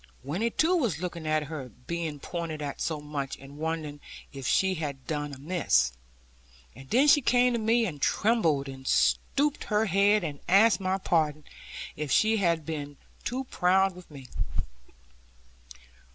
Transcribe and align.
Winnie 0.23 0.49
too 0.49 0.75
was 0.75 0.97
looking 0.97 1.27
at 1.27 1.43
her, 1.43 1.69
being 1.69 2.19
pointed 2.19 2.59
at 2.59 2.81
so 2.81 3.01
much, 3.01 3.37
and 3.37 3.59
wondering 3.59 3.99
if 4.33 4.47
she 4.47 4.73
had 4.73 5.05
done 5.05 5.31
amiss. 5.31 5.91
And 6.75 6.89
then 6.89 7.07
she 7.07 7.21
came 7.21 7.53
to 7.53 7.59
me, 7.59 7.85
and 7.85 8.01
trembled, 8.01 8.67
and 8.67 8.87
stooped 8.87 9.65
her 9.65 9.85
head, 9.85 10.23
and 10.23 10.39
asked 10.49 10.79
my 10.79 10.97
pardon, 10.97 11.43
if 11.95 12.11
she 12.11 12.37
had 12.37 12.65
been 12.65 12.97
too 13.23 13.43
proud 13.51 13.95
with 13.95 14.09
me. 14.09 14.25